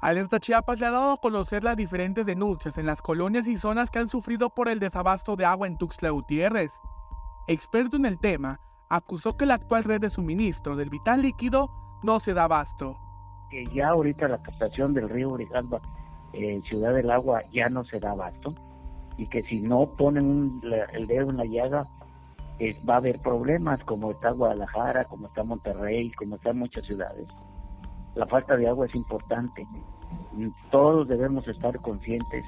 [0.00, 3.90] Alerta Chiapas le ha dado a conocer las diferentes denuncias en las colonias y zonas
[3.90, 6.72] que han sufrido por el desabasto de agua en Tuxtla Gutiérrez.
[7.46, 11.68] Experto en el tema, acusó que la actual red de suministro del vital líquido
[12.02, 12.96] no se da abasto.
[13.50, 15.82] Que ya ahorita la captación del río Grijalba
[16.32, 18.54] en Ciudad del Agua ya no se da abasto
[19.18, 20.62] y que si no ponen
[20.94, 21.86] el dedo en la llaga
[22.88, 27.26] va a haber problemas como está Guadalajara, como está Monterrey, como están muchas ciudades
[28.14, 29.66] la falta de agua es importante.
[30.70, 32.44] Todos debemos estar conscientes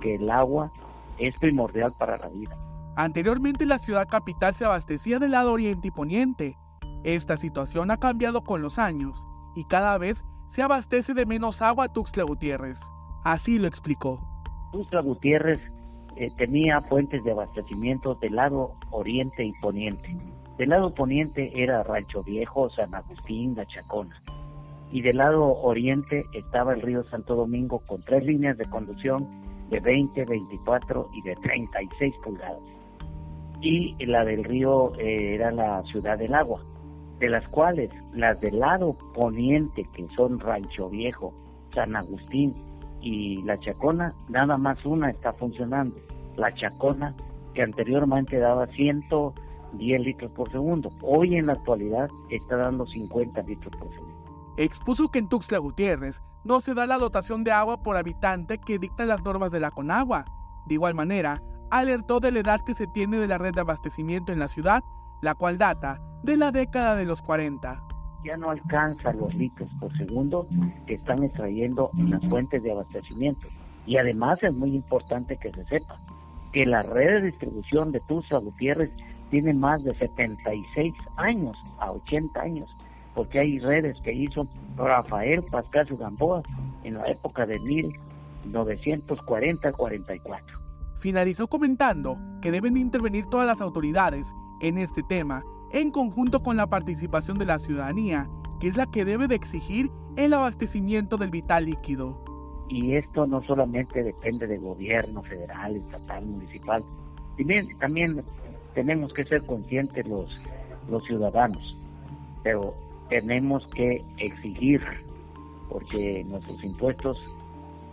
[0.00, 0.70] que el agua
[1.18, 2.56] es primordial para la vida.
[2.96, 6.58] Anteriormente la ciudad capital se abastecía del lado oriente y poniente.
[7.04, 11.88] Esta situación ha cambiado con los años y cada vez se abastece de menos agua
[11.88, 12.80] Tuxtla Gutiérrez.
[13.24, 14.20] Así lo explicó.
[14.72, 15.60] Tuxtla Gutiérrez
[16.16, 20.16] eh, tenía fuentes de abastecimiento del lado oriente y poniente.
[20.56, 24.20] Del lado poniente era Rancho Viejo, San Agustín, La Chacona
[24.90, 29.26] y del lado oriente estaba el río Santo Domingo con tres líneas de conducción
[29.70, 32.60] de 20, 24 y de 36 pulgadas.
[33.60, 36.62] Y la del río eh, era la ciudad del agua,
[37.18, 41.34] de las cuales las del lado poniente, que son Rancho Viejo,
[41.74, 42.54] San Agustín
[43.02, 45.96] y La Chacona, nada más una está funcionando.
[46.36, 47.14] La Chacona,
[47.52, 53.76] que anteriormente daba 110 litros por segundo, hoy en la actualidad está dando 50 litros
[53.76, 54.17] por segundo
[54.64, 58.78] expuso que en Tuxtla Gutiérrez no se da la dotación de agua por habitante que
[58.78, 60.24] dictan las normas de la Conagua.
[60.66, 64.32] De igual manera, alertó de la edad que se tiene de la red de abastecimiento
[64.32, 64.82] en la ciudad,
[65.22, 67.82] la cual data de la década de los 40.
[68.24, 70.46] Ya no alcanza los litros por segundo
[70.86, 73.46] que están extrayendo en las fuentes de abastecimiento.
[73.86, 76.00] Y además es muy importante que se sepa
[76.52, 78.90] que la red de distribución de Tuxtla Gutiérrez
[79.30, 82.68] tiene más de 76 años a 80 años
[83.18, 86.40] porque hay redes que hizo Rafael Pascal Gamboa
[86.84, 90.40] en la época de 1940-44.
[91.00, 96.68] Finalizó comentando que deben intervenir todas las autoridades en este tema, en conjunto con la
[96.68, 98.28] participación de la ciudadanía,
[98.60, 102.22] que es la que debe de exigir el abastecimiento del vital líquido.
[102.68, 106.84] Y esto no solamente depende del gobierno federal, estatal, municipal,
[107.36, 108.22] también, también
[108.74, 110.30] tenemos que ser conscientes los,
[110.88, 111.76] los ciudadanos,
[112.44, 112.76] pero
[113.08, 114.82] tenemos que exigir,
[115.68, 117.18] porque nuestros impuestos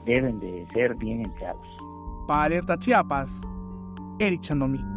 [0.05, 1.67] deben de ser bien entrados.
[2.27, 3.41] Para Alerta Chiapas,
[4.19, 4.94] Eric Chandomi.